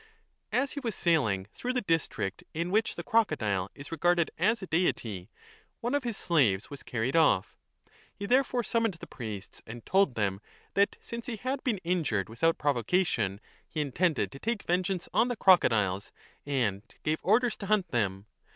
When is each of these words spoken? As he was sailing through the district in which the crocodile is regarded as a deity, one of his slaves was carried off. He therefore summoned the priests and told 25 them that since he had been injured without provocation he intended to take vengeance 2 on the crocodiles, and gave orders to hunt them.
As 0.51 0.71
he 0.71 0.79
was 0.79 0.95
sailing 0.95 1.45
through 1.53 1.73
the 1.73 1.81
district 1.83 2.43
in 2.55 2.71
which 2.71 2.95
the 2.95 3.03
crocodile 3.03 3.69
is 3.75 3.91
regarded 3.91 4.31
as 4.35 4.63
a 4.63 4.65
deity, 4.65 5.29
one 5.79 5.93
of 5.93 6.03
his 6.05 6.17
slaves 6.17 6.71
was 6.71 6.81
carried 6.81 7.15
off. 7.15 7.55
He 8.15 8.25
therefore 8.25 8.63
summoned 8.63 8.95
the 8.95 9.05
priests 9.05 9.61
and 9.67 9.85
told 9.85 10.15
25 10.15 10.15
them 10.15 10.41
that 10.73 10.95
since 11.01 11.27
he 11.27 11.35
had 11.35 11.63
been 11.63 11.77
injured 11.83 12.29
without 12.29 12.57
provocation 12.57 13.39
he 13.69 13.79
intended 13.79 14.31
to 14.31 14.39
take 14.39 14.63
vengeance 14.63 15.03
2 15.03 15.11
on 15.13 15.27
the 15.27 15.35
crocodiles, 15.35 16.11
and 16.47 16.81
gave 17.03 17.19
orders 17.21 17.55
to 17.57 17.67
hunt 17.67 17.89
them. 17.89 18.25